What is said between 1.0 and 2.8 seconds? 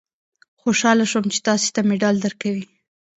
شوم چې تاسې ته مډال درکوي.